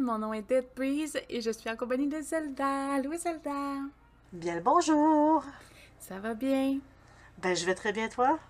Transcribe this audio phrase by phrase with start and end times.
[0.00, 2.94] Mon nom est Dead Breeze et je suis en compagnie de Zelda.
[2.94, 3.76] Allô Zelda?
[4.32, 5.44] Bien le bonjour.
[6.00, 6.80] Ça va bien?
[7.38, 8.40] Ben, je vais très bien, toi?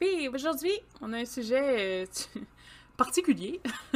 [0.00, 2.06] Oui, aujourd'hui, on a un sujet euh,
[2.96, 3.60] particulier.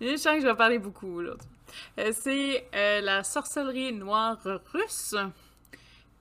[0.00, 1.20] je sens que je vais parler beaucoup.
[1.20, 4.38] Euh, c'est euh, la sorcellerie noire
[4.72, 5.16] russe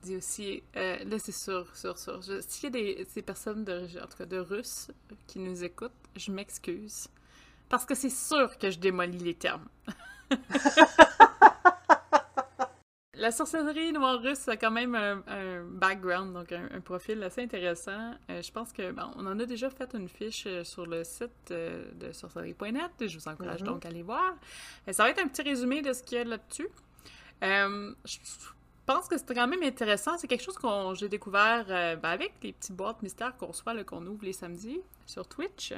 [0.01, 2.19] dit aussi, là c'est sûr, sûr, sûr.
[2.23, 4.89] S'il y a des, des, personnes de, en tout cas de Russes
[5.27, 7.07] qui nous écoutent, je m'excuse.
[7.71, 9.67] Parce que c'est sûr que je démolis les termes.
[13.13, 17.43] La sorcellerie noire russe a quand même un, un background, donc un, un, profil assez
[17.43, 18.15] intéressant.
[18.31, 21.03] Euh, je pense que bon, on en a déjà fait une fiche euh, sur le
[21.03, 22.91] site euh, de sorcellerie.net.
[23.07, 23.67] Je vous encourage mm -hmm.
[23.67, 24.33] donc à aller voir.
[24.91, 26.67] Ça va être un petit résumé de ce qu'il y a là-dessus.
[27.43, 28.17] Euh, je
[28.85, 30.17] pense que c'était quand même intéressant.
[30.17, 33.83] C'est quelque chose que j'ai découvert euh, ben avec les petites boîtes mystères qu'on reçoit,
[33.83, 35.73] qu'on ouvre les samedis sur Twitch.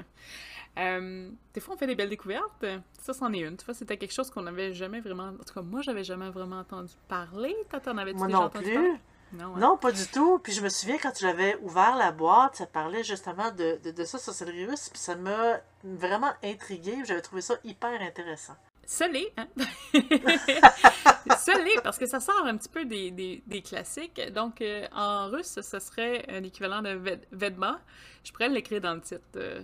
[0.77, 2.65] Euh, des fois, on fait des belles découvertes.
[2.99, 3.57] Ça, c'en est une.
[3.57, 5.27] Tu vois, c'était quelque chose qu'on n'avait jamais vraiment...
[5.27, 7.55] En tout cas, moi, j'avais jamais vraiment entendu parler.
[7.69, 8.73] Toi, t'en avais-tu déjà non entendu plus.
[8.73, 8.99] parler?
[9.33, 9.59] Non, hein?
[9.59, 10.39] non, pas du tout.
[10.39, 13.91] Puis je me souviens quand tu l'avais ouvert la boîte, ça parlait justement de, de,
[13.91, 14.89] de ça sur cette russe.
[14.89, 16.95] Puis ça m'a vraiment intrigué.
[17.05, 18.55] J'avais trouvé ça hyper intéressant.
[18.85, 19.47] Solé, hein?
[21.37, 24.21] Solé, parce que ça sort un petit peu des, des, des classiques.
[24.33, 27.79] Donc, euh, en russe, ce serait un équivalent de ved Vedma.
[28.23, 29.61] Je pourrais l'écrire dans le titre euh,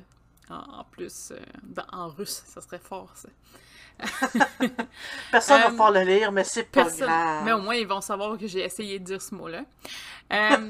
[0.50, 1.32] en, en, plus.
[1.32, 3.30] Euh, dans, en russe, ça serait fort, ça.
[5.32, 7.44] Personne ne va pouvoir le lire, mais c'est pas grave.
[7.44, 9.66] Mais au moins, ils vont savoir que j'ai essayé de dire ce mot-là.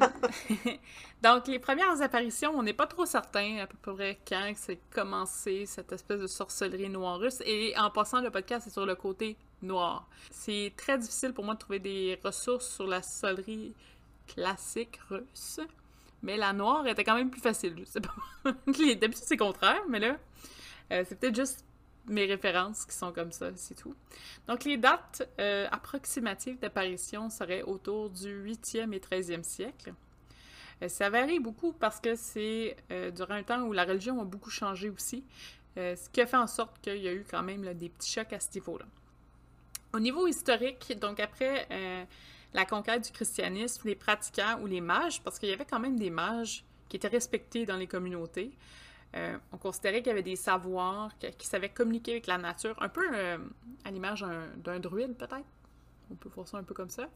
[1.21, 5.65] Donc, les premières apparitions, on n'est pas trop certain à peu près quand c'est commencé,
[5.65, 7.41] cette espèce de sorcellerie noire russe.
[7.45, 10.07] Et en passant, le podcast est sur le côté noir.
[10.31, 13.73] C'est très difficile pour moi de trouver des ressources sur la sorcellerie
[14.27, 15.59] classique russe.
[16.21, 17.75] Mais la noire était quand même plus facile.
[18.45, 20.17] D'habitude, c'est contraire, mais là,
[20.91, 21.65] euh, c'est peut-être juste
[22.07, 23.95] mes références qui sont comme ça, c'est tout.
[24.47, 29.93] Donc, les dates euh, approximatives d'apparition seraient autour du 8e et 13e siècle.
[30.81, 34.25] Euh, ça varie beaucoup parce que c'est euh, durant un temps où la religion a
[34.25, 35.23] beaucoup changé aussi,
[35.75, 38.33] ce qui a fait en sorte qu'il y a eu quand même des petits chocs
[38.33, 38.85] à ce niveau-là.
[39.93, 41.69] Au niveau historique, donc après
[42.53, 45.97] la conquête du christianisme, les pratiquants ou les mages, parce qu'il y avait quand même
[45.97, 48.51] des mages qui étaient respectés dans les communautés,
[49.15, 52.89] euh, on considérait qu'il y avait des savoirs, qui, savaient communiquer avec la nature, un
[52.89, 53.37] peu euh,
[53.83, 54.25] à l'image
[54.57, 55.45] d'un druide, peut-être?
[56.11, 57.09] On peut voir ça un peu comme ça.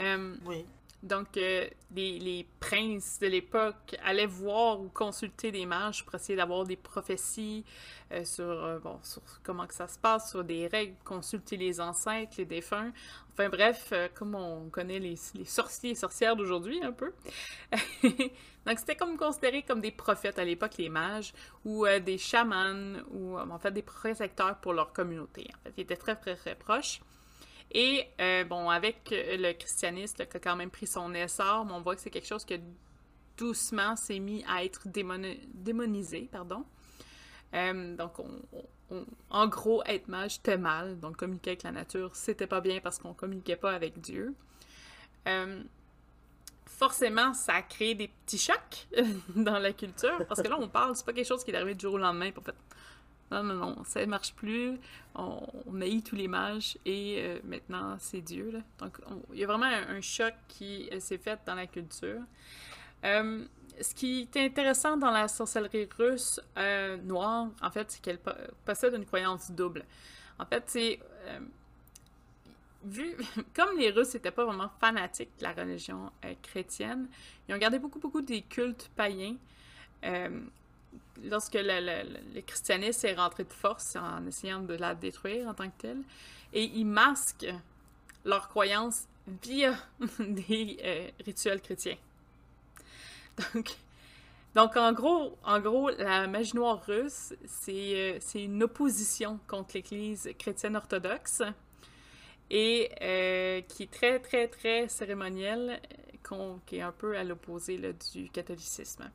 [0.00, 0.66] Euh, oui.
[1.02, 6.64] Donc, les, les, princes de l'époque allaient voir ou consulter des mages pour essayer d'avoir
[6.64, 7.64] des prophéties
[8.24, 12.44] sur, bon, sur comment que ça se passe, sur des règles, consulter les ancêtres, les
[12.44, 12.92] défunts.
[13.32, 17.12] Enfin bref, comme on connaît les, les sorciers et sorcières d'aujourd'hui un peu.
[18.66, 21.32] Donc, c'était comme considéré comme des prophètes à l'époque, les mages,
[21.64, 25.46] ou euh, des chamans, ou en fait des protecteurs pour leur communauté.
[25.54, 27.00] En fait, ils étaient très, très, très proches.
[27.72, 31.96] Et, euh, bon, avec le christianisme qui a quand même pris son essor, on voit
[31.96, 32.58] que c'est quelque chose qui
[33.36, 36.64] doucement s'est mis à être démoni démonisé, pardon.
[37.54, 40.98] Euh, donc, on, en gros, être mage, c'était mal.
[41.00, 44.34] Donc, communiquer avec la nature, c'était pas bien parce qu'on communiquait pas avec Dieu.
[45.26, 45.62] Euh,
[46.66, 48.88] forcément, ça a créé des petits chocs
[49.34, 50.24] dans la culture.
[50.28, 51.98] Parce que là, on parle, c'est pas quelque chose qui est arrivé du jour au
[51.98, 52.30] lendemain.
[52.30, 52.54] Pour fait,
[53.30, 54.78] non, non, non, ça ne marche plus.
[55.14, 58.50] On, on haït tous les mages et euh, maintenant, c'est Dieu.
[58.50, 58.60] Là.
[58.78, 58.98] Donc,
[59.32, 62.20] il y a vraiment un, choc qui euh, s'est fait dans la culture.
[63.04, 63.44] Euh,
[63.80, 66.40] ce qui est intéressant dans la sorcellerie russe
[67.04, 68.20] noire, en fait, c'est qu'elle
[68.64, 69.84] possède une croyance double.
[70.38, 71.00] En fait, c'est
[72.84, 73.16] vu,
[73.54, 76.10] comme les Russes n'étaient pas vraiment fanatiques de la religion
[76.42, 77.08] chrétienne,
[77.46, 79.36] ils ont gardé beaucoup, beaucoup des cultes païens.
[81.18, 85.68] Euh, lorsque le, christianisme est rentré de force en essayant de la détruire en tant
[85.68, 86.02] que telle,
[86.52, 87.52] et ils masquent
[88.24, 89.06] leurs croyances
[89.42, 89.74] via
[90.18, 91.96] des euh, rituels chrétiens.
[93.54, 93.76] Donc,
[94.54, 100.76] donc en gros, en gros, la magie noire russe, c'est une opposition contre l'Église chrétienne
[100.76, 101.42] orthodoxe
[102.50, 105.80] et euh, qui est très, très, très cérémoniel,
[106.66, 107.80] qui est un peu à l'opposé
[108.12, 109.10] du catholicisme.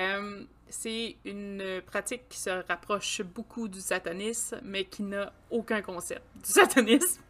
[0.00, 6.22] Euh, c'est une pratique qui se rapproche beaucoup du satanisme, mais qui n'a aucun concept
[6.36, 7.20] du satanisme.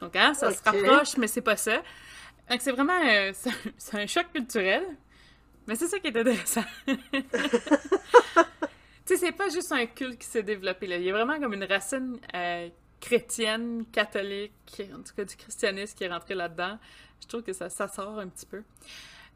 [0.00, 0.56] Donc, hein, ça okay.
[0.56, 1.82] se rapproche, mais c'est pas ça.
[2.48, 3.32] Donc, c'est vraiment euh,
[3.78, 4.84] c'est un choc culturel,
[5.66, 6.64] mais c'est ça qui est intéressant.
[6.86, 6.94] tu
[9.04, 10.96] sais, c'est pas juste un culte qui s'est développé là.
[10.96, 12.68] Il y a vraiment comme une racine euh,
[13.00, 16.78] chrétienne, catholique, en tout cas du christianisme qui est rentré là-dedans.
[17.22, 18.62] Je trouve que ça, ça sort un petit peu.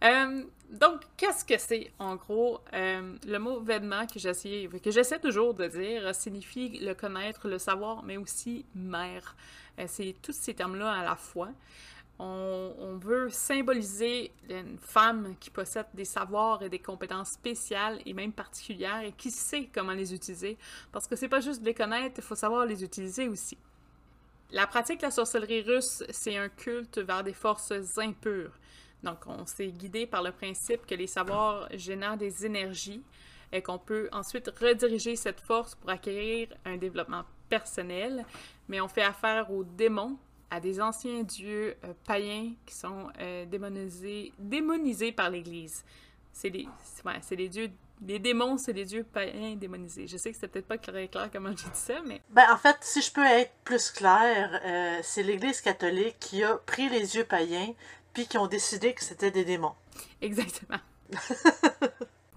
[0.04, 2.60] Euh, donc, qu'est-ce que c'est, en gros?
[2.72, 7.58] Euh, le mot Vedma que j'essaie, que j'essaie toujours de dire signifie le connaître, le
[7.58, 9.34] savoir, mais aussi mère.
[9.78, 11.50] Euh, c'est tous ces termes-là à la fois.
[12.18, 18.32] On, veut symboliser une femme qui possède des savoirs et des compétences spéciales et même
[18.32, 20.56] particulières et qui sait comment les utiliser.
[20.92, 23.58] Parce que c'est pas juste les connaître, il faut savoir les utiliser aussi.
[24.52, 28.52] La pratique de la sorcellerie russe, c'est un culte vers des forces impures.
[29.04, 33.02] Donc, on s'est guidé par le principe que les savoirs génèrent des énergies
[33.52, 38.24] et qu'on peut ensuite rediriger cette force pour acquérir un développement personnel,
[38.68, 40.16] mais on fait affaire aux démons,
[40.50, 45.84] à des anciens dieux euh, païens qui sont euh, démonisés, démonisés par l'Église.
[46.32, 46.66] C'est les,
[47.04, 47.70] ouais, dieux
[48.06, 50.06] les démons, c'est les dieux païens démonisés.
[50.06, 52.20] Je sais que c'était peut-être pas très clair comment j'ai dit ça, mais...
[52.30, 56.56] Ben, en fait, si je peux être plus clair, euh, c'est l'Église catholique qui a
[56.56, 57.72] pris les dieux païens,
[58.14, 59.74] puis qui ont décidé que c'était des démons.
[60.22, 60.78] Exactement.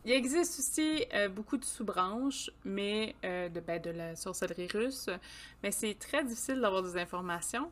[0.07, 5.09] Il existe aussi euh, beaucoup de sous-branches, mais euh, de, ben, de la sorcellerie russe,
[5.61, 7.69] mais c'est très difficile d'avoir des informations,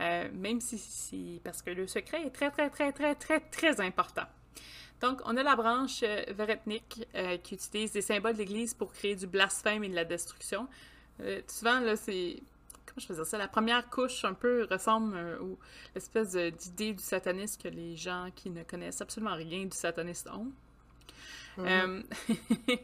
[0.00, 3.80] euh, même si, si, parce que le secret est très, très, très, très, très, très
[3.80, 4.26] important.
[5.00, 7.04] Donc, on a la branche Veretnik
[7.42, 10.68] qui utilise des symboles d'église pour créer du blasphème et de la destruction.
[11.48, 12.40] souvent, là, c'est
[12.92, 13.38] comment je faisais ça?
[13.38, 15.58] La première couche un peu ressemble euh, aux
[15.94, 20.52] espèces d'idée du satanisme que les gens qui ne connaissent absolument rien du satanisme ont.
[21.56, 21.66] Mhm.
[21.66, 22.02] Euh,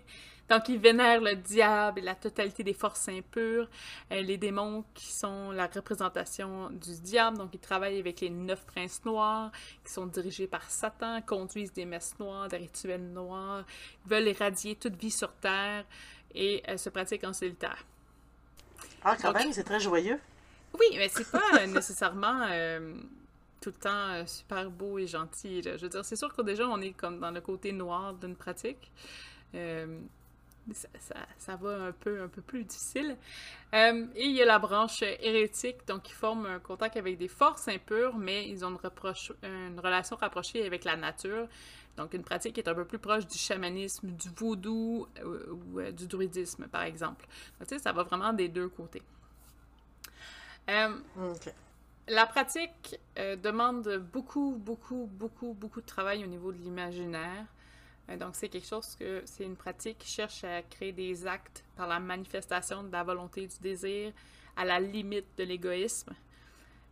[0.49, 3.69] donc, ils vénèrent le diable et la totalité des forces impures,
[4.13, 7.39] euh, les démons qui sont la représentation du diable.
[7.39, 9.53] Donc, ils travaillent avec les neuf princes noirs
[9.85, 13.65] qui sont dirigés par Satan, conduisent des messes noires, des rituels noirs,
[14.07, 15.85] veulent éradier toute vie sur Terre
[16.35, 17.85] et se pratiquent en solitaire.
[19.05, 20.19] Ah, quand même, c'est très joyeux.
[20.75, 22.95] Oui, mais c'est pas nécessairement euh,
[23.61, 25.62] tout le temps euh, super beau et gentil.
[25.62, 28.37] Je veux dire, c'est sûr que déjà, on est comme dans le côté noir d'une
[28.37, 28.91] pratique.
[29.55, 29.99] Euh,
[30.73, 30.89] ça,
[31.39, 33.17] ça, va un peu, un peu plus difficile.
[33.73, 37.69] et il y a la branche hérétique, donc qui forme un contact avec des forces
[37.69, 38.79] impures, mais ils ont
[39.43, 41.49] une relation rapprochée avec la nature.
[41.99, 45.81] Donc, une pratique qui est un peu plus proche du chamanisme, du vaudou euh, ou
[45.81, 47.27] euh, du druidisme, par exemple.
[47.59, 49.03] Donc, tu sais, ça va vraiment des deux côtés.
[50.71, 50.97] Euh,
[52.06, 53.00] la pratique
[53.43, 57.45] demande beaucoup, beaucoup, beaucoup, beaucoup de travail au niveau de l'imaginaire.
[58.17, 61.89] donc, c'est quelque chose que c'est une pratique qui cherche à créer des actes par
[61.89, 64.12] la manifestation de la volonté du désir
[64.56, 66.15] à la limite de l'égoïsme.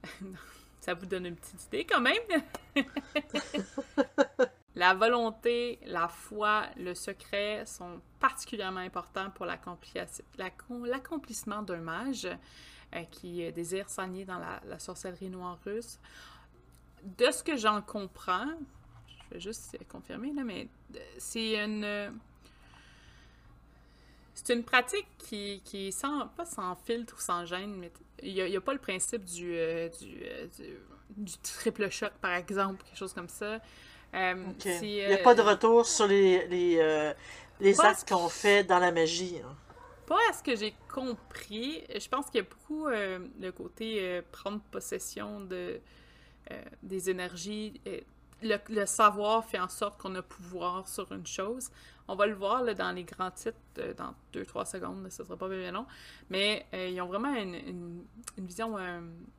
[0.80, 2.42] ça vous donne une petite idée quand même.
[4.76, 12.28] La volonté, la foi, le secret sont particulièrement importants pour l'accomplissement d'un mage
[12.94, 15.98] euh, qui désire s'enligner dans la, sorcellerie noire russe.
[17.02, 18.50] De ce que j'en comprends,
[19.08, 20.68] je vais juste confirmer, là, mais
[21.18, 22.12] c'est une...
[24.34, 27.90] C'est une pratique qui, qui sans, pas sans filtre ou sans gêne, mais
[28.22, 32.98] il n'y a, pas le principe euh, euh, du, du, triple choc, par exemple, quelque
[32.98, 33.60] chose comme ça.
[34.16, 34.34] Euh,
[34.82, 37.12] il n'y a pas de euh, retour sur les, les, euh,
[37.60, 39.40] les actes qu'on fait dans la magie.
[39.44, 39.54] Hein.
[40.06, 41.84] Pas à ce que j'ai compris.
[41.94, 45.80] Je pense qu'il y a beaucoup le côté prendre possession de,
[46.82, 47.80] des énergies.
[48.42, 51.70] Le, le, savoir fait en sorte qu'on a pouvoir sur une chose.
[52.06, 53.58] On va le voir là, dans les grands titres
[53.96, 55.86] dans 2-3 secondes, ce ne sera pas bien long.
[56.30, 58.04] Mais ils ont vraiment une, une,
[58.38, 58.76] une vision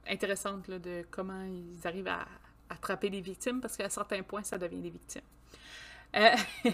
[0.06, 2.26] intéressante là, de comment ils arrivent à,
[2.70, 5.22] attraper des victimes parce qu'à certains points, ça devient des victimes.
[6.16, 6.30] Euh,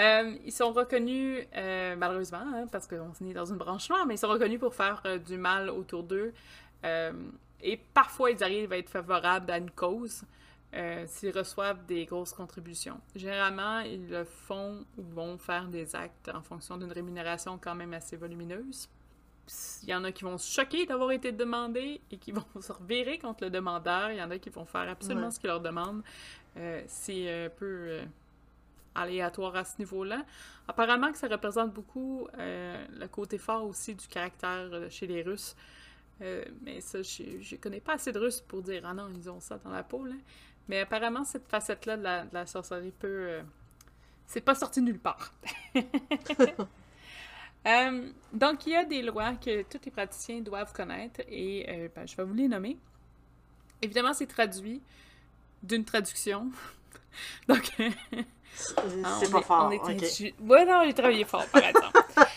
[0.00, 4.14] euh, ils sont reconnus, euh, malheureusement, hein, parce qu'on est dans une branche noire, mais
[4.14, 6.32] ils sont reconnus pour faire du mal autour d'eux.
[7.62, 10.22] et parfois, ils arrivent à être favorables à une cause
[11.06, 13.00] s'ils reçoivent des grosses contributions.
[13.14, 17.94] Généralement, ils le font ou vont faire des actes en fonction d'une rémunération quand même
[17.94, 18.88] assez volumineuse
[19.82, 22.72] il y en a qui vont se choquer d'avoir été demandés et qui vont se
[22.72, 24.10] revirer contre le demandeur.
[24.10, 26.02] Il y en a qui vont faire absolument ce qu'il leur demande.
[26.56, 28.04] Euh, c'est un peu euh,
[28.94, 30.24] aléatoire à ce niveau-là.
[30.68, 35.54] Apparemment que ça représente beaucoup euh, le côté fort aussi du caractère chez les Russes.
[36.20, 39.40] mais ça, je ne connais pas assez de Russes pour dire «Ah non, ils ont
[39.40, 40.04] ça dans la peau.
[40.04, 40.14] Là.»
[40.68, 43.40] Mais apparemment, cette facette-là de la, de la sorcellerie peut...
[44.26, 45.34] c'est pas sorti nulle part.
[47.66, 51.88] Euh, donc, il y a des lois que tous les praticiens doivent connaître et euh,
[51.94, 52.76] ben, je vais vous les nommer.
[53.80, 54.82] Évidemment, c'est traduit
[55.62, 56.50] d'une traduction.
[57.48, 57.72] donc,
[58.54, 59.72] c'est pas fort.
[59.72, 62.00] On Ouais, non, j'ai travaillé fort, par exemple.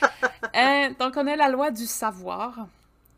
[0.56, 2.68] Euh, donc, on a la loi du savoir.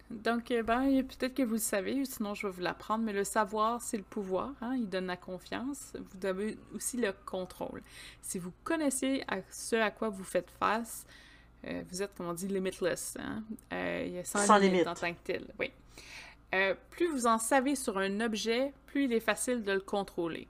[0.09, 3.81] Donc, ben, peut-être que vous le savez, sinon je vais vous l'apprendre, mais le savoir,
[3.81, 4.51] c'est le pouvoir.
[4.61, 4.75] Hein?
[4.75, 5.93] Il donne la confiance.
[5.93, 7.81] Vous avez aussi le contrôle.
[8.21, 11.05] Si vous connaissez à ce à quoi vous faites face,
[11.67, 13.17] euh, vous êtes, comme on dit, limitless.
[13.19, 13.43] Hein?
[13.73, 15.45] Euh, il y a sans, Sans limite en tant que tel.
[15.59, 15.71] Oui.
[16.55, 20.47] Euh, plus vous en savez sur un objet, plus il est facile de le contrôler.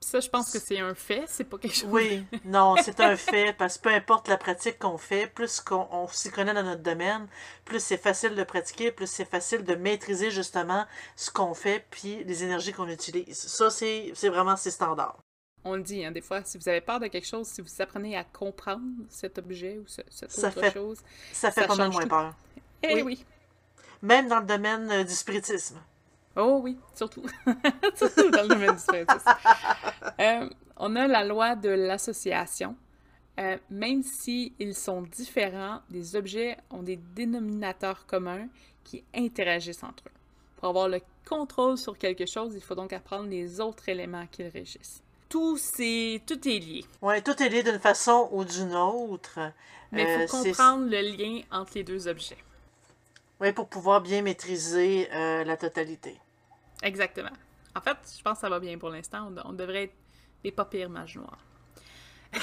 [0.00, 1.90] Puis ça, je pense que c'est un fait, c'est pas quelque chose.
[1.90, 5.86] Oui, non, c'est un fait, parce que peu importe la pratique qu'on fait, plus qu'on
[5.90, 7.26] on s'y connaît dans notre domaine,
[7.66, 12.24] plus c'est facile de pratiquer, plus c'est facile de maîtriser justement ce qu'on fait, puis
[12.24, 13.36] les énergies qu'on utilise.
[13.36, 15.18] Ça, c'est c'est vraiment, c'est standard.
[15.64, 17.82] On le dit, hein, des fois, si vous avez peur de quelque chose, si vous
[17.82, 20.98] apprenez à comprendre cet objet ou ce- cette Ça autre fait- chose,
[21.32, 22.08] Ça fait Ça pas mal moins tout.
[22.08, 22.34] peur.
[22.82, 23.02] eh Oui.
[23.02, 23.24] oui.
[24.02, 25.78] Même dans le domaine euh, du spiritisme.
[26.36, 27.24] Oh oui, surtout.
[27.94, 29.24] surtout dans le domaine du spiritisme.
[30.20, 32.76] Euh, on a la loi de l'association.
[33.38, 38.48] Euh, même si ils sont différents, les objets ont des dénominateurs communs
[38.84, 40.12] qui interagissent entre eux.
[40.56, 44.42] Pour avoir le contrôle sur quelque chose, il faut donc apprendre les autres éléments qui
[44.42, 45.02] le régissent.
[45.30, 46.84] Tout, c'est, tout est lié.
[47.00, 49.38] Oui, tout est lié d'une façon ou d'une autre.
[49.92, 52.36] Mais il Euh, faut c'est- comprendre le lien entre les deux objets.
[53.40, 56.20] Oui, pour pouvoir bien maîtriser euh, la totalité.
[56.82, 57.30] Exactement.
[57.74, 59.32] En fait, je pense que ça va bien pour l'instant.
[59.44, 59.94] On, on devrait être
[60.44, 61.38] des pas pires mages noirs.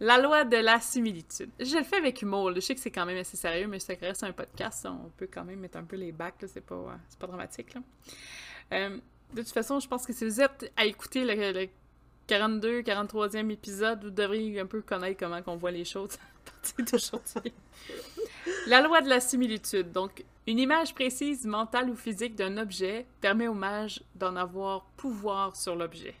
[0.00, 1.50] la loi de la similitude.
[1.58, 2.52] Je le fais avec humour.
[2.54, 4.86] Je sais que c'est quand même assez sérieux, mais ça reste un podcast.
[4.86, 6.34] On peut quand même mettre un peu les bacs.
[6.46, 7.74] C'est pas, euh, pas dramatique.
[7.74, 7.80] là.
[8.72, 8.98] Euh,
[9.32, 11.68] de toute façon, je pense que si vous êtes à écouter le, le
[12.26, 16.84] 42, 43e épisode, vous devriez un peu connaître comment on voit les choses à partir
[16.84, 17.52] d'aujourd'hui.
[18.66, 19.92] La loi de la similitude.
[19.92, 25.56] Donc, une image précise, mentale ou physique d'un objet permet au mage d'en avoir pouvoir
[25.56, 26.14] sur l'objet.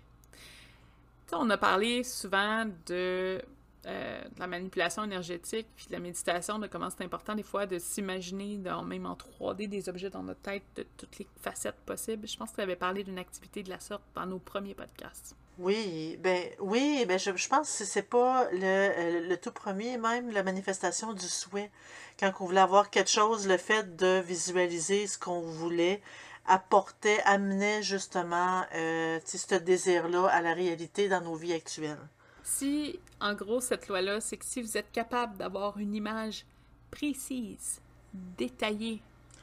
[1.32, 3.42] On a parlé souvent de,
[3.86, 7.66] euh, de la manipulation énergétique puis de la méditation, de comment c'est important des fois
[7.66, 12.26] de s'imaginer, même en 3D, des objets dans notre tête de toutes les facettes possibles.
[12.26, 15.36] Je pense que tu avais parlé d'une activité de la sorte dans nos premiers podcasts.
[15.58, 20.32] Oui, ben oui, ben je, pense que c'est pas le, euh, le tout premier, même
[20.32, 21.70] la manifestation du souhait.
[22.18, 26.02] Quand on voulait avoir quelque chose, le fait de visualiser ce qu'on voulait
[26.46, 31.98] apportait, amenait justement euh, ce désir-là à la réalité dans nos vies actuelles.
[32.44, 36.44] Si, en gros, cette loi-là, c'est que si vous êtes capable d'avoir une image
[36.90, 37.80] précise,
[38.12, 39.00] détaillée,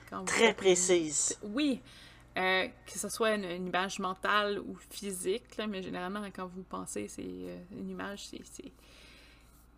[0.10, 1.38] quand Très précise.
[1.42, 1.82] Oui,
[2.38, 6.62] euh, que ce soit une, une image mentale ou physique, là, mais généralement, quand vous
[6.64, 8.72] pensez, c'est euh, une image, c'est-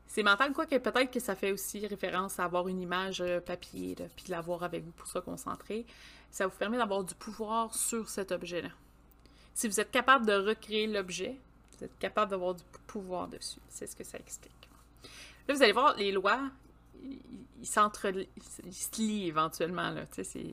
[0.08, 0.22] c'est...
[0.22, 4.06] Mental, quoique peut-être que ça fait aussi référence à avoir une image euh, papier, là,
[4.16, 5.86] puis de l'avoir avec vous pour se concentrer.
[6.30, 8.70] Ça vous permet d'avoir du pouvoir sur cet objet-là.
[9.56, 11.36] Si vous êtes capable de recréer l'objet,
[11.84, 13.60] êtes capable d'avoir du pouvoir dessus.
[13.70, 14.70] C'est ce que ça explique.
[15.48, 16.40] Là, vous allez voir, les lois,
[17.02, 20.06] ils se lient éventuellement, là.
[20.08, 20.52] Tu sais, c'est...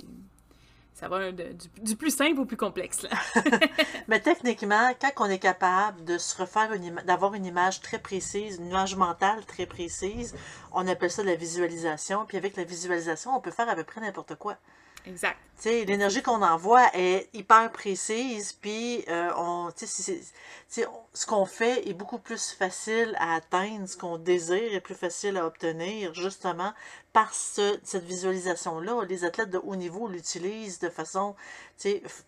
[0.92, 3.10] Ça va de- du, du plus simple au plus complexe, là.
[4.08, 8.58] Mais techniquement, quand on est capable de se refaire une d'avoir une image très précise,
[8.58, 10.34] une image mentale très précise,
[10.72, 12.26] on appelle ça la visualisation.
[12.26, 14.56] Puis avec la visualisation, on peut faire à peu près n'importe quoi.
[15.06, 15.38] Exact.
[15.56, 20.20] Tu sais, l'énergie qu'on envoie est hyper précise, puis euh, on, tu sais, c'est- c'est-
[20.22, 20.26] tu
[20.68, 24.80] sais, on- ce qu'on fait est beaucoup plus facile à atteindre, ce qu'on désire est
[24.80, 26.72] plus facile à obtenir, justement,
[27.12, 29.04] par ce- cette visualisation-là.
[29.06, 31.34] Les athlètes de haut niveau l'utilisent de façon,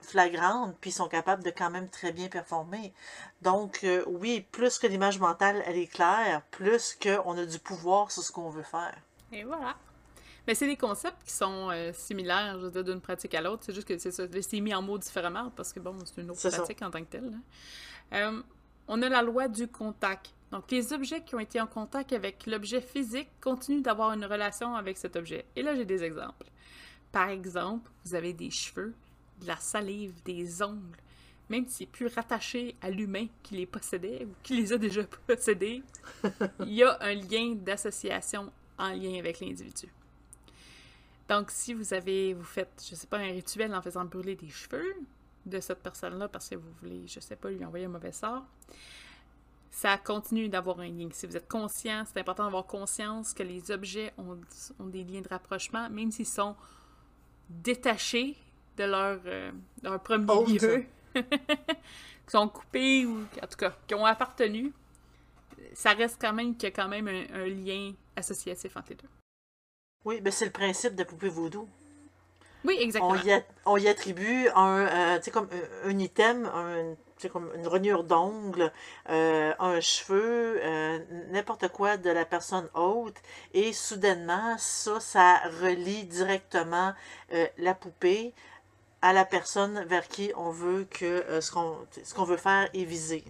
[0.02, 2.92] flagrante, puis sont capables de quand même très bien performer.
[3.40, 8.10] Donc, euh, oui, plus que l'image mentale, elle est claire, plus qu'on a du pouvoir
[8.10, 8.96] sur ce qu'on veut faire.
[9.30, 9.74] Et voilà.
[10.46, 13.62] Mais c'est des concepts qui sont euh, similaires, je veux dire, d'une pratique à l'autre.
[13.64, 16.30] C'est juste que c'est ça, c'est mis en mots différemment parce que, bon, c'est une
[16.30, 16.50] autre ça.
[16.50, 17.30] pratique en tant que telle.
[17.30, 17.37] là.
[18.14, 18.42] Euh,
[18.88, 20.34] on a la loi du contact.
[20.50, 24.75] Donc, les objets qui ont été en contact avec l'objet physique continuent d'avoir une relation
[24.75, 25.46] avec cet objet.
[25.56, 26.46] Et là, j'ai des exemples.
[27.11, 28.94] Par exemple, vous avez des cheveux,
[29.40, 30.99] de la salive, des ongles.
[31.49, 35.02] Même si c'est plus rattaché à l'humain qui les possédait ou qui les a déjà
[35.26, 35.82] possédés,
[36.61, 39.88] il y a un lien d'association en lien avec l'individu.
[41.32, 44.50] Donc, si vous avez, vous faites, je sais pas, un rituel en faisant brûler des
[44.50, 44.94] cheveux
[45.46, 48.44] de cette personne-là parce que vous voulez, je sais pas, lui envoyer un mauvais sort,
[49.70, 51.08] ça continue d'avoir un lien.
[51.10, 54.38] Si vous êtes conscient, c'est important d'avoir conscience que les objets ont,
[54.78, 56.54] ont des liens de rapprochement, même s'ils sont
[57.48, 58.36] détachés
[58.76, 60.48] de leur, euh, leur premier Hôte.
[60.50, 60.84] lieu,
[61.14, 61.22] qui
[62.30, 64.70] sont coupés ou, en tout cas, qui ont appartenu,
[65.72, 68.96] ça reste quand même qu'il y a quand même un, un lien associatif entre les
[68.96, 69.08] deux.
[70.04, 71.68] Oui, ben c'est le principe de poupée voodoo.
[72.64, 73.12] Oui, exactement.
[73.12, 75.49] on y, a- on y attribue un, euh, comme
[75.85, 76.94] un, un item, un-
[77.28, 78.73] comme une rognure d'ongle,
[79.09, 80.99] euh, un cheveu, euh,
[81.30, 83.16] n'importe quoi de la personne haute,
[83.54, 86.92] et soudainement, ça, ça relie directement
[87.32, 88.32] euh, la poupée
[89.02, 91.76] à la personne vers qui on veut que ce qu'on
[92.14, 93.25] qu'on veut faire est visé.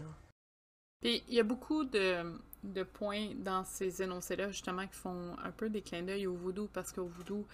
[1.02, 2.22] Puis il y a beaucoup de,
[2.62, 6.68] de points dans ces énoncés-là, justement, qui font un peu des clins d'œil au voodoo,
[6.72, 7.46] parce qu'au voodoo,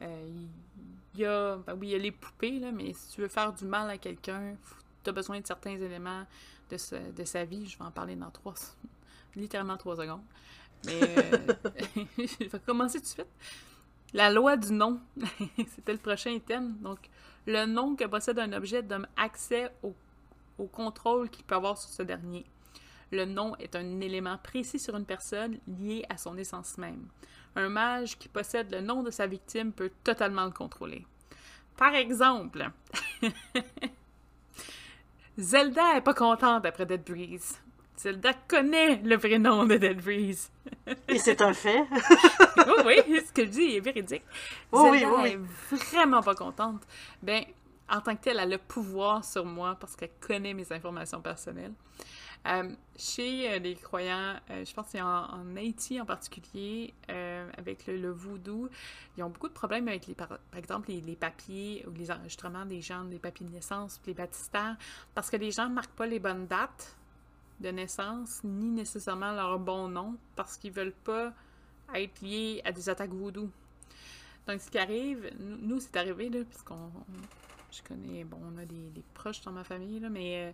[0.00, 3.28] il y a, ben oui, il y a les poupées, là, mais si tu veux
[3.28, 4.56] faire du mal à quelqu'un,
[5.02, 6.24] tu as besoin de certains éléments
[6.70, 7.66] de, de, sa vie.
[7.66, 8.54] Je vais en parler dans trois,
[9.36, 10.22] littéralement trois secondes.
[10.86, 11.38] Mais euh,
[12.18, 13.26] je vais commencer tout de suite.
[14.14, 15.00] La loi du nom,
[15.74, 16.76] c'était le prochain thème.
[16.80, 16.98] Donc,
[17.46, 19.94] le nom que possède un objet donne accès au,
[20.58, 22.44] au contrôle qu'il peut avoir sur ce dernier.
[23.12, 27.06] Le nom est un élément précis sur une personne lié à son essence même.
[27.54, 31.06] Un mage qui possède le nom de sa victime peut totalement le contrôler.
[31.76, 32.70] Par exemple,
[35.38, 37.60] Zelda est pas contente après Dead Breeze.
[37.98, 40.50] Zelda connaît le vrai nom de Dead Breeze.
[41.06, 41.82] Et c'est un fait.
[42.86, 44.24] oui, oui, ce que je dis est véridique.
[44.72, 46.82] Zelda oui, oui, est vraiment pas contente.
[47.22, 47.44] Ben,
[47.90, 51.20] en tant que telle, elle a le pouvoir sur moi parce qu'elle connaît mes informations
[51.20, 51.74] personnelles.
[52.46, 56.92] Euh, chez euh, les croyants, euh, je pense que en, Haïti en particulier,
[57.56, 58.68] avec le, voodoo,
[59.16, 62.80] ils ont beaucoup de problèmes avec, les, par, exemple, les, papiers ou les enregistrements des
[62.80, 64.76] gens, les papiers de naissance, les baptistères,
[65.14, 66.96] parce que les gens ne marquent pas les bonnes dates
[67.60, 71.32] de naissance, ni nécessairement leur bon nom, parce qu'ils veulent pas
[71.94, 73.48] être liés à des attaques voodoo.
[74.48, 76.90] Donc, ce qui arrive, nous, c'est arrivé, là, puisqu'on.
[77.70, 80.52] Je connais, bon, on a des, des, proches dans ma famille, là, mais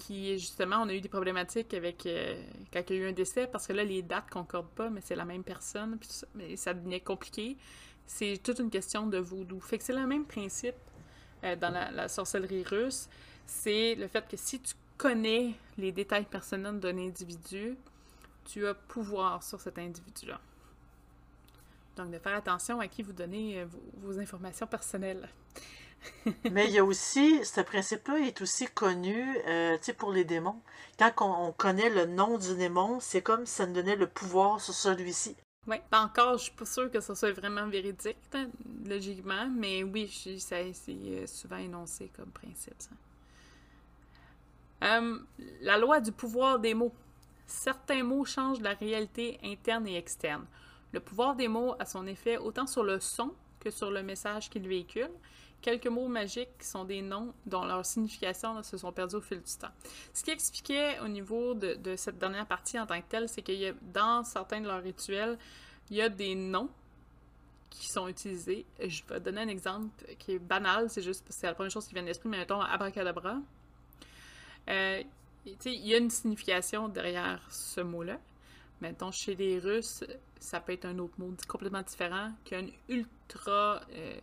[0.00, 2.42] qui, justement, on a eu des problématiques avec euh,
[2.72, 5.00] quand il y a eu un décès, parce que là, les dates concordent pas, mais
[5.02, 7.56] c'est la même personne, puis ça, mais ça devenait compliqué.
[8.06, 9.60] C'est toute une question de voodoo.
[9.60, 10.74] Fait que c'est le même principe
[11.44, 13.08] euh, dans la, sorcellerie russe.
[13.46, 17.76] C'est le fait que si tu connais les détails personnels d'un individu,
[18.46, 20.40] tu as pouvoir sur cet individu-là.
[21.96, 23.66] Donc, de faire attention à qui vous donnez euh,
[23.98, 25.28] vos informations personnelles.
[26.50, 30.60] Mais il y a aussi, ce principe-là est aussi connu euh, pour les démons.
[30.98, 34.60] Quand on, connaît le nom du démon, c'est comme si ça nous donnait le pouvoir
[34.60, 35.36] sur celui-ci.
[35.66, 38.48] Oui, encore, je suis pas sûre que ça soit vraiment véridique, hein,
[38.86, 40.08] logiquement, mais oui,
[40.38, 42.74] c'est euh, souvent énoncé comme principe.
[42.78, 42.90] Ça.
[44.82, 45.18] Euh,
[45.60, 46.94] la loi du pouvoir des mots.
[47.46, 50.46] Certains mots changent la réalité interne et externe.
[50.92, 54.48] Le pouvoir des mots a son effet autant sur le son que sur le message
[54.48, 55.10] qu'il véhicule
[55.60, 59.38] quelques mots magiques qui sont des noms dont leur signification se sont perdus au fil
[59.38, 59.72] du temps.
[60.12, 63.72] Ce qui expliquait au niveau de, cette dernière partie en tant que telle, c'est a
[63.92, 65.38] dans certains de leurs rituels,
[65.90, 66.70] il y a des noms
[67.68, 68.66] qui sont utilisés.
[68.80, 71.70] Je vais donner un exemple qui est banal, c'est juste parce que c'est la première
[71.70, 73.38] chose qui vient de l'esprit, mais mettons abracadabra.
[74.68, 75.02] Euh,
[75.46, 78.18] il y a une signification derrière ce mot-là.
[78.80, 80.04] Mettons, chez les Russes,
[80.40, 84.18] ça peut être un autre mot complètement différent, qui a une ultra euh,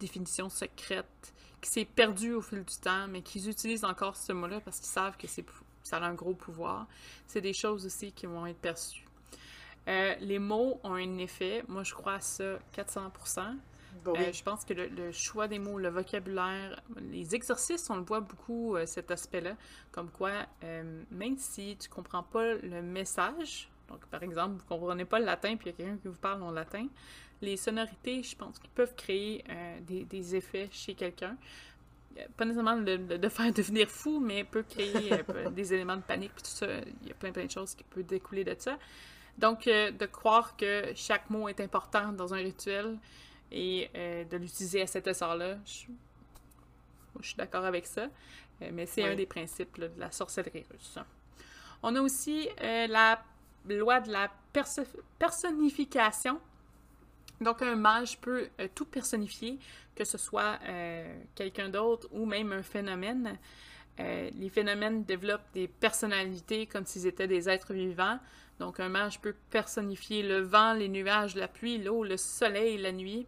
[0.00, 4.60] définition secrète, qui s'est perdue au fil du temps, mais qu'ils utilisent encore ce mot-là
[4.60, 5.44] parce qu'ils savent que c'est,
[5.82, 6.86] ça a un gros pouvoir.
[7.26, 9.04] C'est des choses aussi qui vont être perçues.
[9.88, 11.62] Euh, les mots ont un effet.
[11.68, 13.56] Moi, je crois à ça 400%
[14.04, 18.02] bah euh, je pense que le, choix des mots, le vocabulaire, les exercices, on le
[18.02, 19.56] voit beaucoup, cet aspect-là.
[19.90, 25.04] Comme quoi, même si tu comprends pas le message, donc, par exemple, vous ne comprenez
[25.04, 26.86] pas le latin, puis il y a quelqu'un qui vous parle en latin.
[27.40, 31.36] Les sonorités, je pense qu'ils peuvent créer euh, des, effets chez quelqu'un.
[32.18, 36.32] Euh, pas nécessairement de, faire devenir fou, mais peut créer euh, des éléments de panique,
[36.34, 36.66] puis tout ça.
[37.02, 38.78] Il y a plein, plein de choses qui peuvent découler de ça.
[39.38, 42.98] Donc, de croire que chaque mot est important dans un rituel
[43.52, 43.88] et
[44.28, 45.86] de l'utiliser à cet essor-là, je,
[47.22, 48.08] suis d'accord avec ça.
[48.72, 50.98] mais c'est un des principes de la sorcellerie russe.
[51.84, 53.22] On a aussi la
[53.76, 54.30] loi de la
[55.18, 56.40] personnification.
[57.40, 59.58] Donc, un mage peut euh, tout personnifier,
[59.94, 63.38] que ce soit euh, quelqu'un d'autre ou même un phénomène.
[64.00, 68.18] Euh, les phénomènes développent des personnalités comme s'ils étaient des êtres vivants.
[68.58, 72.90] Donc, un mage peut personnifier le vent, les nuages, la pluie, l'eau, le soleil, la
[72.90, 73.26] nuit.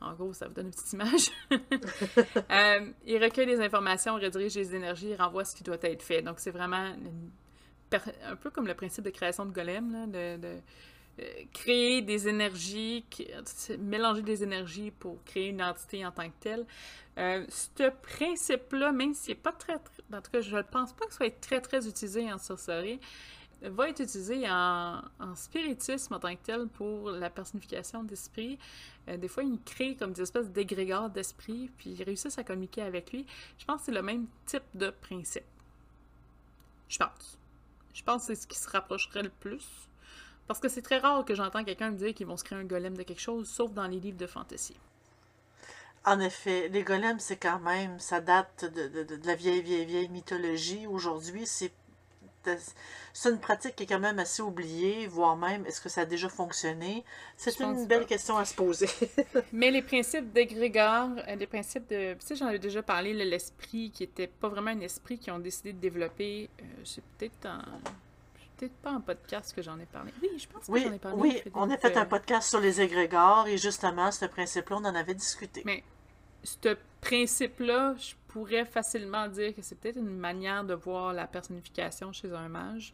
[0.00, 1.30] En gros, ça vous donne une petite image.
[3.06, 6.22] il recueille des informations, redirige les énergies, renvoie ce qui doit être fait.
[6.22, 7.30] Donc, c'est vraiment une
[8.24, 10.60] un peu comme le principe de création de golem, de,
[11.20, 13.04] euh, créer des énergies,
[13.78, 16.66] mélanger des énergies pour créer une entité en tant que telle.
[17.18, 21.06] Euh, ce principe-là, même s'il n'est pas très, En tout cas, je ne pense pas
[21.06, 22.98] que ce soit très, très utilisé en sorcellerie,
[23.62, 25.02] va être utilisé en,
[25.34, 28.58] spiritisme en tant que tel pour la personnification d'esprit.
[29.08, 32.82] Euh, des fois, il crée comme des espèces d'égrégores d'esprit, puis ils réussissent à communiquer
[32.82, 33.24] avec lui.
[33.58, 35.44] Je pense que c'est le même type de principe.
[36.88, 37.38] Je pense.
[37.94, 39.66] Je pense que c'est ce qui se rapprocherait le plus.
[40.46, 42.64] Parce que c'est très rare que j'entends quelqu'un me dire qu'ils vont se créer un
[42.64, 44.76] golem de quelque chose, sauf dans les livres de fantasy.
[46.04, 49.86] En effet, les golems, c'est quand même, ça date de, de, de la vieille, vieille,
[49.86, 50.86] vieille mythologie.
[50.86, 51.72] Aujourd'hui, c'est
[53.12, 56.04] c'est une pratique qui est quand même assez oubliée, voire même, est-ce que ça a
[56.04, 57.04] déjà fonctionné?
[57.36, 58.88] C'est une belle question à se poser.
[59.52, 62.14] Mais les principes d'égrégore, euh, les principes de...
[62.14, 65.38] Tu sais, j'en avais déjà parlé, l'esprit qui était pas vraiment un esprit qu'ils ont
[65.38, 67.60] décidé de développer, euh, c'est peut-être en
[68.56, 70.12] peut-être pas en podcast que j'en ai parlé.
[70.22, 71.18] Oui, je pense que j'en ai parlé.
[71.20, 74.94] Oui, on a fait un podcast sur les égrégores et justement, ce principe-là, on en
[74.94, 75.62] avait discuté.
[75.64, 75.82] Mais
[76.42, 82.12] ce principe-là, je pourrais facilement dire que c'est peut-être une manière de voir la personnification
[82.12, 82.92] chez un mage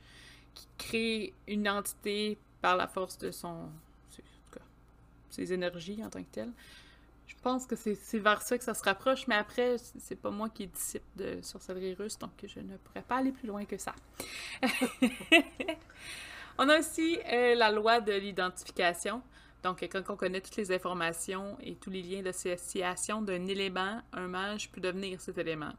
[0.55, 3.71] qui crée une entité par la force de son.
[5.31, 6.53] ses énergies en tant que tel.
[7.27, 10.51] Je pense que c'est vers ça que ça se rapproche, mais après, c'est pas moi
[10.51, 13.79] qui est disciple de sorcellerie russe, donc je ne pourrais pas aller plus loin que
[13.79, 13.95] ça.
[16.59, 19.23] On a aussi euh, la loi de l'identification.
[19.63, 24.27] Donc, quand on connaît toutes les informations et tous les liens d'association d'un élément, un
[24.27, 25.73] mage peut devenir cet élément.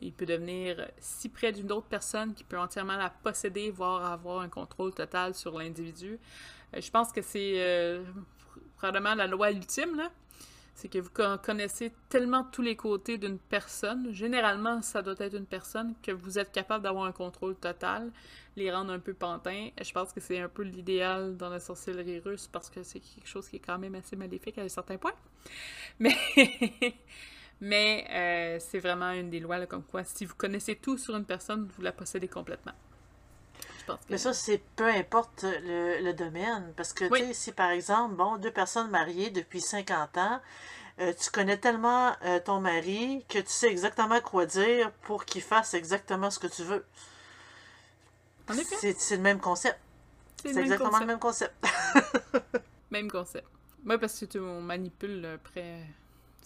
[0.00, 4.40] Il peut devenir si près d'une autre personne qui peut entièrement la posséder, voire avoir
[4.40, 6.18] un contrôle total sur l'individu.
[6.74, 8.04] Euh, je pense que c'est euh,
[8.76, 10.10] probablement la loi ultime, là
[10.76, 11.10] c'est que vous
[11.42, 16.38] connaissez tellement tous les côtés d'une personne, généralement ça doit être une personne, que vous
[16.38, 18.12] êtes capable d'avoir un contrôle total,
[18.56, 19.70] les rendre un peu pantins.
[19.82, 23.26] Je pense que c'est un peu l'idéal dans la sorcellerie russe parce que c'est quelque
[23.26, 25.14] chose qui est quand même assez maléfique à un certain point.
[25.98, 26.14] Mais,
[27.60, 31.24] mais euh, c'est vraiment une des lois, comme quoi si vous connaissez tout sur une
[31.24, 32.74] personne, vous la possédez complètement.
[34.10, 36.72] Mais ça, c'est peu importe le, domaine.
[36.76, 40.40] Parce que, tu sais, si par exemple, bon, deux personnes mariées depuis 50 ans,
[40.98, 45.42] euh, tu connais tellement euh, ton mari que tu sais exactement quoi dire pour qu'il
[45.42, 46.84] fasse exactement ce que tu veux.
[48.50, 49.78] C'est le même concept.
[50.42, 51.54] C'est exactement le même concept.
[52.90, 53.46] même concept.
[53.84, 55.80] Moi, parce que tu manipules après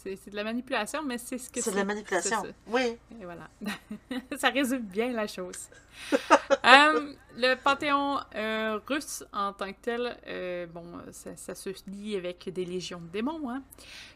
[0.02, 1.70] c'est de la manipulation, mais c'est ce que c'est.
[1.70, 2.96] C'est de la manipulation, oui.
[3.20, 3.48] Et voilà.
[4.36, 5.68] ça résume bien la chose.
[6.64, 12.48] Euh, le panthéon euh, russe en tant que tel, euh, bon, ça, se lie avec
[12.52, 13.48] des légions de démons.
[13.48, 13.62] Hein.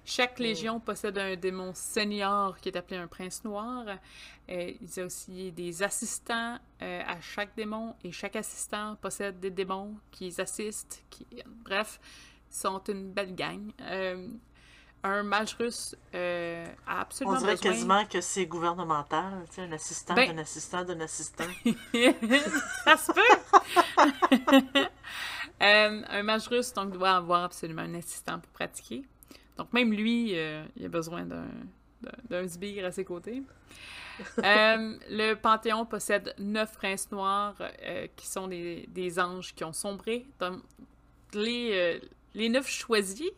[0.04, 3.86] Chaque légion possède un démon senior qui est appelé un prince noir.
[4.48, 9.94] il y a aussi des assistants à chaque démon et chaque assistant possède des démons
[10.10, 11.02] qui assistent.
[11.08, 11.26] Qui,
[11.64, 11.98] bref,
[12.50, 13.72] sont une belle gang
[15.04, 19.72] un mage russe euh, a absolument On dirait quasiment que c'est gouvernemental, tu sais, un
[19.72, 21.44] assistant ben d'un assistant d'un assistant.
[22.84, 24.80] ça se peut!
[25.62, 29.04] Euh, un mage russe, donc, doit avoir absolument un assistant pour pratiquer.
[29.56, 33.44] Donc, même lui, euh, il a besoin d'un sbire à ses côtés.
[34.36, 37.54] le Panthéon possède neuf princes noirs
[38.16, 40.26] qui sont des, des, anges qui ont sombré.
[40.40, 40.60] Donc,
[41.34, 42.00] les,
[42.34, 43.30] les neuf choisis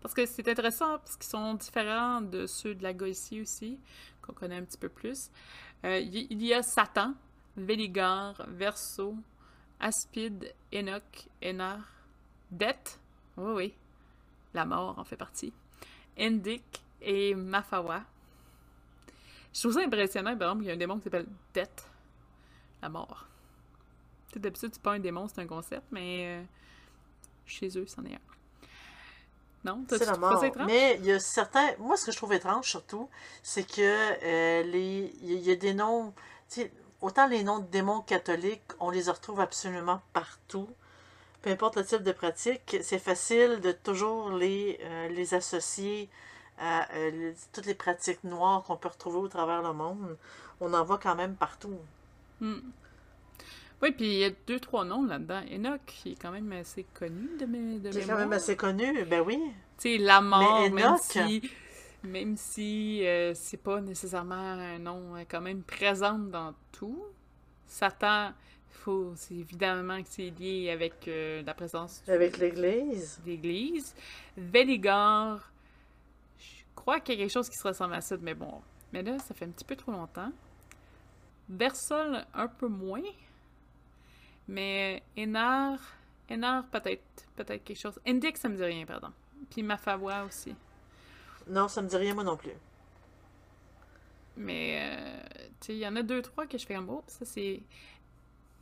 [0.00, 3.78] parce que c'est intéressant parce qu'ils sont différents de ceux de la Goïtie aussi,
[4.22, 5.30] qu'on connaît un petit peu plus.
[5.84, 7.14] Euh, il y a Satan,
[7.56, 9.16] Véligar, Verso,
[9.78, 11.80] Aspide, Enoch, Enar,
[12.50, 12.98] Det,
[13.36, 13.74] oui oui,
[14.54, 15.52] la mort en fait partie,
[16.18, 18.02] Endik et Mafawa.
[19.52, 21.68] Je trouve ça impressionnant, par exemple, il y a un démon qui s'appelle Det,
[22.82, 23.26] la mort.
[24.36, 26.44] D'habitude, c'est pas un démon, c'est un concept, mais euh,
[27.46, 28.29] chez eux, c'en est un.
[29.64, 30.42] Non, c'est la mort.
[30.66, 31.74] Mais il y a certains.
[31.78, 33.08] Moi, ce que je trouve étrange surtout,
[33.42, 36.14] c'est que euh, les il y a des noms.
[37.02, 40.68] Autant les noms de démons catholiques, on les retrouve absolument partout.
[41.40, 46.10] Peu importe le type de pratique, c'est facile de toujours les, euh, les associer
[46.58, 50.18] à euh, toutes les pratiques noires qu'on peut retrouver au travers le monde.
[50.60, 51.78] On en voit quand même partout.
[52.40, 52.58] Hmm.
[53.82, 55.40] Oui, puis il y a deux, trois noms là-dedans.
[55.50, 59.04] Enoch, qui est quand même assez connu de mes de est quand même assez connu,
[59.04, 59.38] ben oui.
[59.78, 61.50] Tu sais, la mort, même si,
[62.02, 67.02] même si euh, c'est pas nécessairement un nom euh, quand même présent dans tout.
[67.66, 68.32] Satan,
[68.68, 73.20] faut, c'est évidemment que c'est lié avec euh, la présence avec l'Église.
[73.24, 73.94] L'Église.
[74.36, 75.40] Véligor,
[76.38, 78.60] je crois qu'il y a quelque chose qui se ressemble à ça, mais bon.
[78.92, 80.32] Mais là, ça fait un petit peu trop longtemps.
[81.48, 83.02] Versol, un peu moins.
[84.50, 85.78] Mais Enar,
[86.28, 87.04] Enar peut-être,
[87.36, 88.00] peut-être quelque chose.
[88.04, 89.12] Index, ça me dit rien, pardon.
[89.48, 90.56] Puis Mafawa aussi.
[91.46, 92.50] Non, ça me dit rien, moi non plus.
[94.36, 95.22] Mais, euh,
[95.60, 97.60] tu sais, il y en a deux, trois que je fais comme, oh, ça c'est...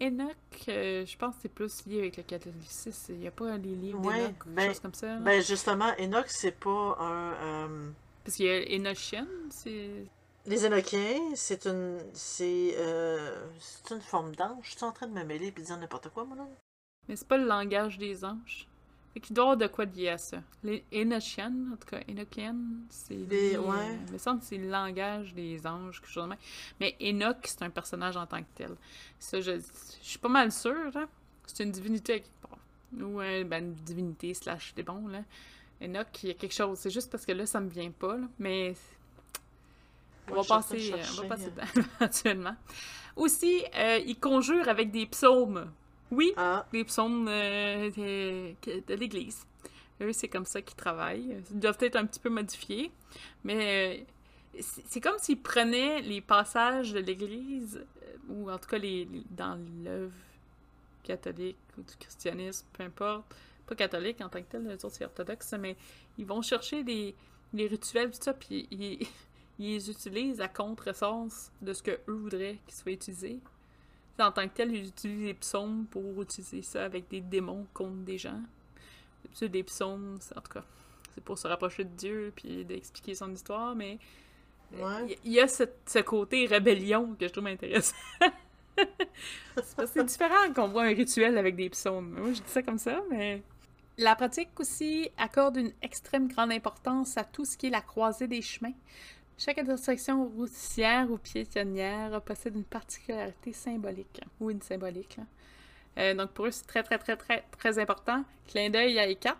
[0.00, 0.36] Enoch,
[0.68, 3.14] euh, je pense que c'est plus lié avec le catholicisme.
[3.14, 5.16] Il n'y a pas les livres ouais, d'Enoch ou ben, chose comme ça.
[5.16, 7.32] Ben justement, Enoch, c'est pas un...
[7.32, 7.90] Euh,
[8.24, 10.04] Parce qu'il y a Enochian, c'est...
[10.48, 11.98] Les Énochiens, c'est une.
[12.14, 12.74] C'est.
[12.78, 14.64] euh, c'est une forme d'ange.
[14.64, 16.48] Je suis en train de me mêler et de dire n'importe quoi, mon homme?
[17.06, 18.66] Mais c'est pas le langage des anges.
[19.12, 20.38] Fait qu'il doit y avoir de quoi lier à ça.
[20.62, 22.56] Les Enochian, en tout cas, Enochian,
[22.88, 23.14] c'est.
[23.14, 23.76] Les- lié, ouais.
[23.76, 26.38] euh, il me semble que c'est le langage des anges, quelque chose de même.
[26.80, 28.74] Mais Enoch, c'est un personnage en tant que tel.
[29.18, 29.62] Ça, je, je
[30.08, 31.06] suis pas mal sûre, là.
[31.46, 32.58] C'est une divinité à quelque part.
[33.00, 35.20] Ou euh, ben, une divinité slash démon, là.
[35.82, 36.78] Enoch, il y a quelque chose.
[36.78, 38.26] C'est juste parce que là, ça me vient pas, là.
[38.38, 38.74] Mais
[40.30, 41.50] on va passer, on va passer
[42.00, 42.56] éventuellement.
[43.16, 45.70] Aussi, euh, il conjure avec des psaumes.
[46.10, 49.44] Oui, Ah, les psaumes euh, de, l'Église.
[50.00, 51.42] Eux, c'est comme ça qu'ils travaillent.
[51.50, 52.90] Ils doivent être un petit peu modifiés,
[53.44, 54.06] mais
[54.56, 59.04] euh, c'est comme s'ils prenaient les passages de l'Église, euh, ou en tout cas les,
[59.04, 60.14] les- dans l'œuvre
[61.02, 63.24] catholique ou du christianisme, peu importe.
[63.66, 65.76] Pas catholique en tant que tel, les autres c'est orthodoxe, mais
[66.16, 67.14] ils vont chercher des,
[67.52, 69.06] les rituels, tout ça, puis ils,
[69.58, 73.40] ils les utilisent à contresens de ce que eux voudraient qu'ils soient utilisés.
[74.18, 77.96] En tant que tel, ils utilisent les psaumes pour utiliser ça avec des démons contre
[78.04, 78.40] des gens.
[79.24, 80.64] D'habitude, psaumes, c'est- en tout cas,
[81.14, 83.98] c'est pour se rapprocher de Dieu puis d'expliquer son histoire, mais
[84.72, 85.18] il ouais.
[85.24, 87.96] y, y a ce, ce côté rébellion que je trouve intéressant.
[89.86, 92.10] c'est différent qu'on voit un rituel avec des psaumes.
[92.18, 93.42] Moi, je dis ça comme ça, mais...
[94.00, 98.28] La pratique aussi accorde une extrême grande importance à tout ce qui est la croisée
[98.28, 98.72] des chemins.
[99.38, 105.16] Chaque intersection routière ou piétonnière possède une particularité symbolique, ou une symbolique.
[105.16, 105.24] là.
[105.98, 108.24] Euh, donc pour eux, c'est très, très, très, très, très important.
[108.48, 109.36] Clin d'œil à Ekat.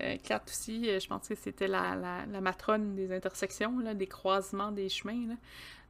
[0.00, 4.06] Euh, aussi, euh, je pense que c'était la, la, la matrone des intersections, là, des
[4.06, 5.26] croisements des chemins.
[5.28, 5.34] là.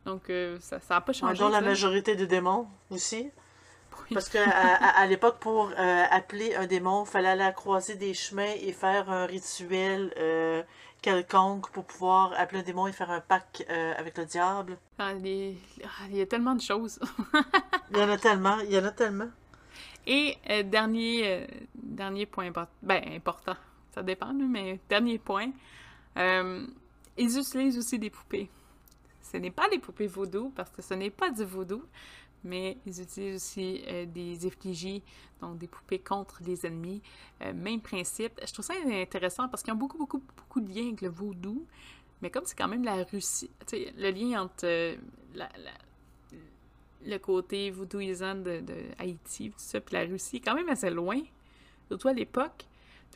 [0.05, 1.39] Donc euh, ça n'a pas changé.
[1.39, 3.31] dont la majorité des démons aussi.
[4.03, 4.15] Oui.
[4.15, 8.55] Parce que à, à- l'époque, pour appeler un démon, il fallait aller croisée des chemins
[8.63, 10.13] et faire un rituel
[11.03, 14.77] quelconque pour pouvoir appeler un démon et faire un pacte euh, avec le diable?
[14.99, 16.99] Ah, les- ah, Il y a tellement de choses.
[17.91, 19.29] Il y en a tellement, il y en a tellement.
[20.07, 23.57] Et euh, dernier, euh, dernier point import- ben, important,
[23.95, 25.51] ça dépend, mais dernier point,
[26.17, 28.49] ils utilisent aussi des poupées.
[29.21, 31.83] Ce n'est pas des poupées vaudou, parce que ce n'est pas du vaudou,
[32.45, 35.03] mais ils utilisent aussi euh, des effigies,
[35.41, 37.03] donc des poupées contre les ennemis.
[37.43, 38.41] Euh, même principe.
[38.47, 41.67] Je trouve ça intéressant parce qu'ils ont beaucoup, beaucoup, beaucoup de liens avec le vaudou,
[42.23, 44.97] mais comme c'est quand même la Russie, le lien entre euh,
[47.05, 48.63] le côté voodooisant de,
[48.99, 51.21] Haïti, tout ça, puis la Russie, est quand même assez loin,
[51.89, 52.67] surtout à l'époque.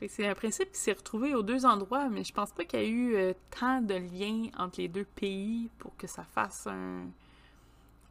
[0.08, 2.82] C'est un principe qui s'est retrouvé aux deux endroits, mais je pense pas qu'il y
[2.82, 7.04] a eu tant de liens entre les deux pays pour que ça fasse un,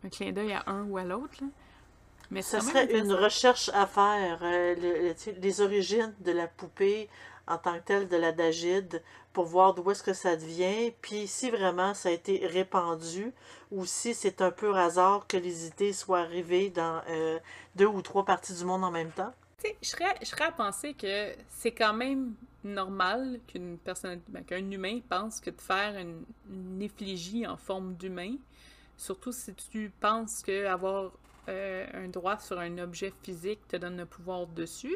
[0.04, 1.34] un clin d'œil à un ou à l'autre.
[1.42, 1.48] là.
[2.32, 7.10] Mais Ce serait une recherche à faire, euh, le- le- les origines de la poupée
[7.48, 9.02] en tant que telle, de la dagide,
[9.34, 13.34] pour voir d'où est-ce que ça devient, puis si vraiment ça a été répandu,
[13.72, 17.40] ou si c'est un peu hasard que les idées soient arrivées dans euh,
[17.76, 19.34] deux ou trois parties du monde en même temps.
[19.62, 22.34] Tu sais, je serais, je serais à penser que c'est quand même
[22.64, 27.96] normal qu'une personne, ben, qu'un humain pense que de faire une, une effigie en forme
[27.96, 28.36] d'humain,
[29.02, 31.12] surtout si tu penses que avoir
[31.50, 34.96] euh, un droit sur un objet physique te donne le pouvoir dessus.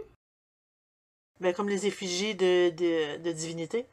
[1.39, 3.85] Ben, comme les effigies de, de, de divinités.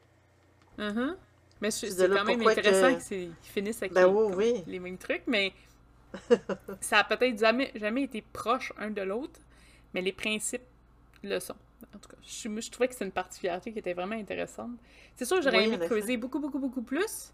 [0.77, 1.17] Mhm.
[1.61, 4.63] Mais c'est quand même intéressant que qu'ils finissent avec Ben les, oui, oui.
[4.67, 5.51] les mêmes trucs, mais
[6.81, 9.39] ça a peut-être jamais, jamais été proche un de l'autre,
[9.93, 10.61] mais les principes
[11.23, 11.55] le sont.
[11.95, 14.77] En tout cas, je, trouvais que c'est une particularité qui était vraiment intéressante.
[15.15, 17.33] C'est sûr, j'aurais Oui, aimé creuser beaucoup, beaucoup, beaucoup plus,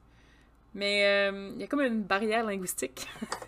[0.74, 3.08] mais euh, il y a comme une barrière linguistique.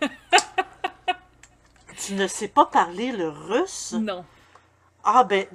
[1.98, 3.94] Tu ne sais pas parler le russe?
[3.94, 4.24] non.
[5.04, 5.46] Ah ben,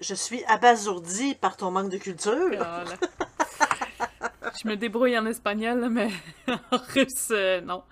[0.00, 2.58] je suis abasourdi par ton manque de culture.
[2.60, 2.84] Ah,
[4.62, 6.10] je me débrouille en espagnol, mais
[6.48, 7.82] en russe, euh, non.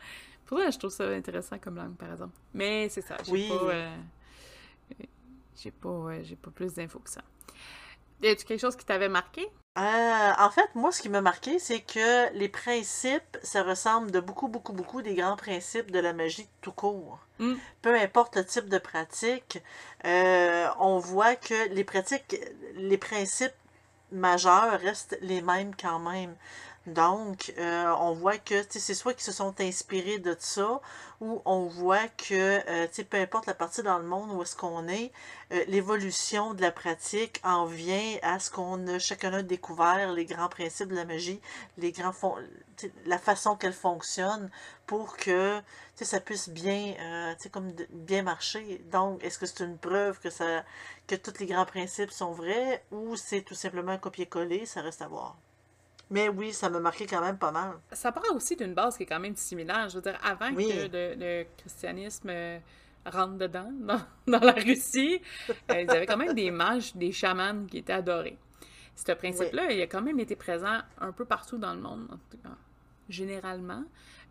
[0.47, 2.35] Pour je trouve ça intéressant comme langue, par exemple.
[2.55, 3.49] Mais c'est ça, j'ai Oui.
[3.49, 3.55] pas...
[3.55, 3.97] euh,
[5.63, 7.23] j'ai pas, j'ai pas plus d'infos que ça.
[8.23, 9.49] Y a-tu quelque chose qui t'avait marqué?
[9.79, 14.21] Euh, en fait, moi, ce qui m'a marqué, c'est que les principes, ça ressemble de
[14.21, 17.21] beaucoup, beaucoup, beaucoup des grands principes de la magie tout court.
[17.39, 17.55] Mm.
[17.81, 19.63] Peu importe le type de pratique,
[20.05, 22.37] euh, on voit que les pratiques,
[22.75, 23.55] les principes
[24.13, 26.35] majeurs restent les mêmes quand même.
[26.91, 30.81] Donc, euh, on voit que c'est soit qu'ils se sont inspirés de ça,
[31.21, 34.89] ou on voit que, euh, peu importe la partie dans le monde où est-ce qu'on
[34.89, 35.13] est,
[35.53, 40.25] euh, l'évolution de la pratique en vient à ce qu'on a chacun a découvert les
[40.25, 41.41] grands principes de la magie,
[41.79, 42.13] les grands
[43.07, 44.51] la façon qu'elle fonctionne
[44.87, 45.61] pour que
[45.95, 48.83] ça puisse bien, euh, comme bien marcher.
[48.91, 50.65] Donc, est-ce que c'est une preuve que ça
[51.07, 55.03] que tous les grands principes sont vrais ou c'est tout simplement un copier-coller, ça reste
[55.03, 55.37] à voir.
[56.11, 57.75] Mais oui, ça m'a marqué quand même pas mal.
[57.93, 59.89] Ça part aussi d'une base qui est quand même similaire.
[59.89, 62.59] Je veux dire, avant que le, le christianisme euh,
[63.07, 65.21] rentre dedans, dans, dans la Russie,
[65.71, 68.39] euh, ils avaient quand même des mages, des chamans qui étaient adorés.
[68.95, 72.19] Ce principe-là, il a quand même été présent un peu partout dans le monde, en
[72.31, 72.55] tout cas,
[73.09, 73.85] généralement,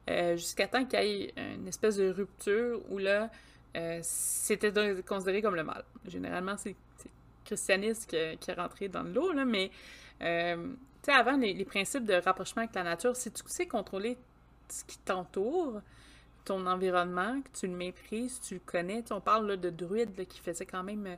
[0.10, 3.32] euh, jusqu'à temps qu'il y ait une espèce de rupture où là,
[3.78, 4.72] euh, c'était
[5.04, 5.84] considéré comme le mal.
[6.06, 7.10] Généralement, c'est le
[7.46, 9.72] christianisme qui, qui, est rentré dans l'eau, là, mais
[11.12, 14.18] sais, avant, les, principes de rapprochement avec la nature, si tu sais contrôler
[14.70, 15.82] ce qui t'entoure,
[16.46, 19.04] ton environnement, que tu le maîtrises, tu le connais.
[19.12, 21.18] on parle là, de druides qui faisaient quand même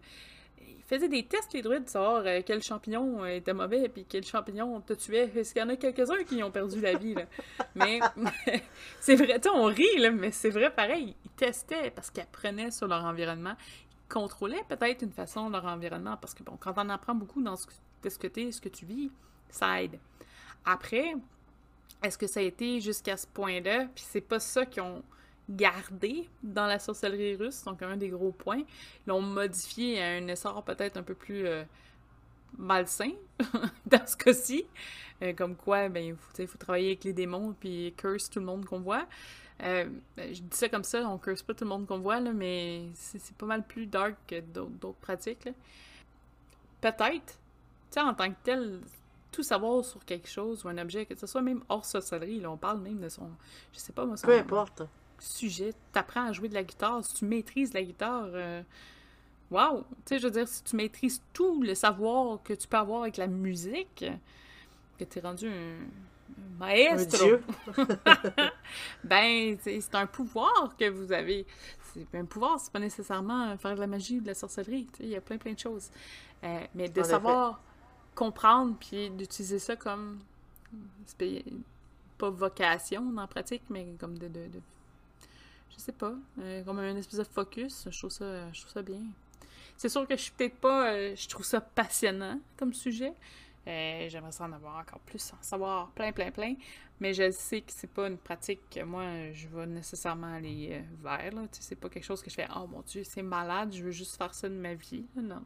[0.67, 4.05] ils faisaient des tests, les druides, de savoir euh, quel champignon euh, était mauvais puis
[4.07, 5.31] quel champignon te tuait.
[5.35, 7.25] Est-ce qu'il y en a quelques-uns qui ont perdu la vie, là?
[7.75, 7.99] Mais
[8.99, 11.15] c'est vrai, tu on rit, là, mais c'est vrai pareil.
[11.25, 13.53] Ils testaient parce qu'ils apprenaient sur leur environnement.
[13.59, 17.55] Ils contrôlaient peut-être une façon leur environnement parce que, bon, quand on apprend beaucoup dans
[17.55, 17.65] ce
[18.17, 19.11] que tu es, ce que tu vis,
[20.65, 21.13] Après,
[22.03, 23.85] est-ce que ça a été jusqu'à ce point-là?
[23.93, 25.03] Puis c'est pas ça qu'ils ont
[25.49, 28.59] gardé dans la sorcellerie russe, donc un des gros points.
[29.05, 31.63] Ils l'ont modifié à un essor peut-être un peu plus euh,
[32.57, 33.11] malsain
[33.85, 34.65] dans ce cas-ci.
[35.21, 38.45] Euh, comme quoi, ben, il faut, faut, travailler avec les démons puis curse tout le
[38.45, 39.05] monde qu'on voit.
[39.63, 39.87] Euh,
[40.17, 42.33] ben, je dis ça comme ça, on curse pas tout le monde qu'on voit, là,
[42.33, 45.49] mais c'est pas mal plus dark que d'autres pratiques.
[46.81, 47.35] Peut-être, tu
[47.91, 48.79] sais, en tant que tel,
[49.31, 52.51] tout savoir sur quelque chose ou un objet, que ce soit même hors sorcellerie, là,
[52.51, 53.29] on parle même de son.
[53.73, 54.83] Je sais pas, moi, Peu importe
[55.21, 55.73] sujet.
[55.93, 58.61] Tu apprends à jouer de la guitare, si tu maîtrises la guitare, euh,
[59.49, 59.79] waouh!
[59.79, 63.03] Tu sais, je veux dire, si tu maîtrises tout le savoir que tu peux avoir
[63.03, 64.05] avec la musique,
[64.97, 65.77] que tu es rendu un,
[66.59, 67.37] maestro.
[69.03, 71.45] ben, c'est un pouvoir que vous avez.
[71.93, 74.87] C'est un pouvoir, c'est pas nécessairement faire de la magie ou de la sorcellerie.
[74.99, 75.89] Il y a plein, plein de choses.
[76.43, 77.61] Euh, mais de savoir
[78.15, 80.19] comprendre puis d'utiliser ça comme
[82.17, 84.61] pas vocation la pratique, mais comme de, de, de
[85.71, 87.87] je sais pas, euh, comme un espèce de focus.
[87.89, 89.01] Je trouve ça, je trouve ça bien.
[89.77, 90.91] C'est sûr que je suis peut-être pas.
[90.91, 93.13] Euh, je trouve ça passionnant comme sujet.
[93.67, 96.55] Euh, j'aimerais en avoir encore plus, en savoir plein, plein, plein.
[96.99, 101.31] Mais je sais que c'est pas une pratique que moi, je vais nécessairement aller vers.
[101.33, 101.41] Là.
[101.51, 104.17] C'est pas quelque chose que je fais, oh mon Dieu, c'est malade, je veux juste
[104.17, 105.05] faire ça de ma vie.
[105.15, 105.41] Non.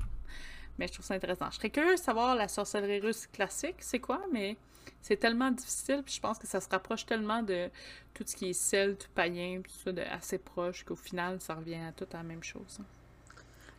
[0.77, 1.49] Mais je trouve ça intéressant.
[1.51, 4.57] Je serais curieuse de savoir la sorcellerie russe classique, c'est quoi, mais
[5.01, 7.69] c'est tellement difficile, puis je pense que ça se rapproche tellement de
[8.13, 11.75] tout ce qui est tout païen, tout ça, de assez proche, qu'au final, ça revient
[11.75, 12.79] à tout à la même chose.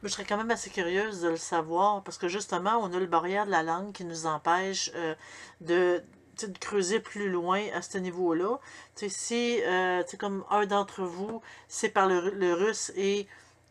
[0.02, 3.06] Je serais quand même assez curieuse de le savoir, parce que justement, on a le
[3.06, 5.14] barrière de la langue qui nous empêche euh,
[5.60, 6.02] de,
[6.46, 8.58] de creuser plus loin à ce niveau-là.
[8.94, 13.26] Si, euh, comme un d'entre vous, c'est par le, le russe et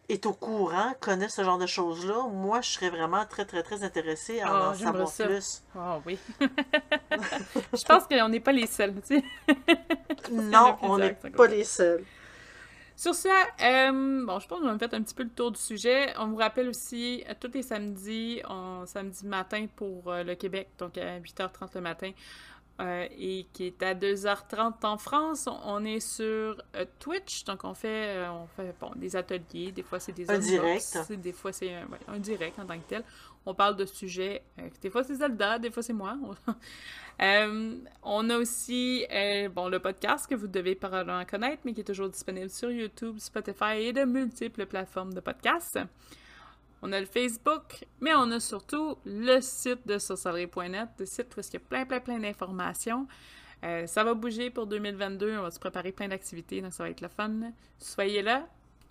[0.09, 3.83] est au courant, connaît ce genre de choses-là, moi, je serais vraiment très, très, très
[3.83, 5.63] intéressée à en ah, savoir plus.
[5.75, 6.19] Ah oui.
[6.41, 9.23] je pense qu'on n'est pas les seuls, tu sais.
[10.31, 12.03] non, on n'est pas les seuls.
[12.97, 15.59] Sur ça, euh, bon, je pense qu'on a fait un petit peu le tour du
[15.59, 16.13] sujet.
[16.17, 20.97] On vous rappelle aussi, tous les samedis, on, samedi matin pour euh, le Québec, donc
[20.97, 22.11] à 8h30 le matin,
[22.81, 25.47] euh, et qui est à 2h30 en France.
[25.63, 29.81] On est sur euh, Twitch, donc on fait, euh, on fait bon, des ateliers, des
[29.81, 31.11] fois c'est des un direct.
[31.13, 33.03] des fois c'est un, direct en tant que tel.
[33.45, 34.43] On parle de sujets,
[34.81, 36.17] des fois c'est Zelda, des fois c'est moi.
[38.03, 39.05] on a aussi
[39.53, 43.19] bon, le podcast que vous devez probablement connaître, mais qui est toujours disponible sur YouTube,
[43.19, 45.79] Spotify et de multiples plateformes de podcasts.
[46.87, 51.39] On a le Facebook, mais on a surtout le site de sorcellerie.net, le site où
[51.39, 53.07] il y a plein, plein, plein d'informations.
[53.63, 56.91] Euh, ça va bouger pour 2022, on va se préparer plein d'activités, donc ça va
[56.91, 57.31] être le fun.
[57.79, 58.47] Soyez là,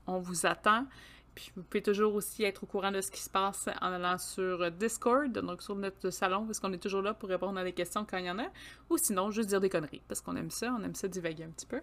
[0.08, 0.86] on vous attend.
[1.34, 4.18] Puis vous pouvez toujours aussi être au courant de ce qui se passe en allant
[4.18, 7.72] sur Discord, donc sur notre salon, parce qu'on est toujours là pour répondre à des
[7.72, 8.46] questions quand il y en a,
[8.88, 11.50] ou sinon juste dire des conneries, parce qu'on aime ça, on aime ça divaguer un
[11.50, 11.80] petit peu.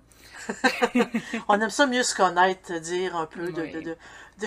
[1.50, 3.98] on aime ça mieux se connaître, dire un peu de, de, de,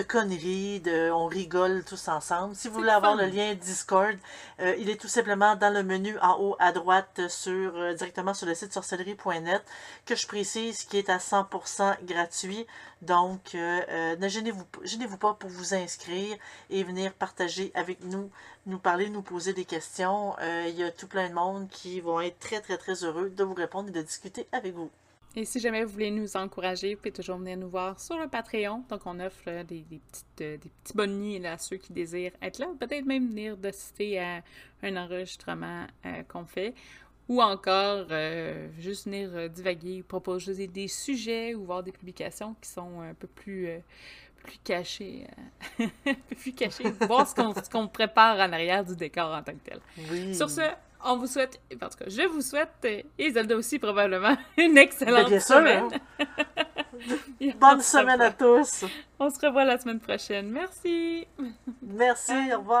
[0.01, 2.55] conneries, de, on rigole tous ensemble.
[2.55, 4.17] Si vous voulez avoir le lien Discord,
[4.59, 8.33] euh, il est tout simplement dans le menu en haut à droite sur euh, directement
[8.33, 9.63] sur le site sorcellerie.net,
[10.05, 12.65] que je précise qui est à 100% gratuit.
[13.01, 16.37] Donc, euh, ne gênez-vous gênez-vous pas pour vous inscrire
[16.69, 18.29] et venir partager avec nous,
[18.65, 20.35] nous parler, nous poser des questions.
[20.41, 23.43] Il y a tout plein de monde qui vont être très, très, très heureux de
[23.43, 24.89] vous répondre et de discuter avec vous.
[25.35, 28.27] Et si jamais vous voulez nous encourager, vous pouvez toujours venir nous voir sur le
[28.27, 28.85] Patreon.
[28.89, 32.59] Donc, on offre des, des, petites, euh, des petits bonnies à ceux qui désirent être
[32.59, 32.67] là.
[32.79, 34.41] Peut-être même venir d'assister à
[34.81, 36.73] un enregistrement euh, qu'on fait.
[37.27, 38.05] Ou encore,
[38.77, 43.81] juste venir divaguer, proposer des sujets ou voir des publications qui sont un peu plus
[44.45, 45.27] plus caché,
[45.79, 45.87] euh,
[46.37, 50.33] plus caché, voir ce qu'on prépare en arrière du décor en tant que tel.
[50.33, 50.61] Sur ce,
[51.05, 52.69] on vous souhaite, en tout cas, je vous souhaite,
[53.17, 55.89] et Zelda aussi probablement, une excellente bien sûr, semaine.
[56.19, 56.25] hein.
[57.59, 58.85] Bonne semaine à tous.
[59.19, 60.49] On se revoit la semaine prochaine.
[60.49, 61.27] Merci.
[61.81, 62.73] Merci, au revoir.